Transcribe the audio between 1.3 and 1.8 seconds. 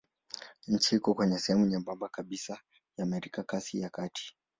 sehemu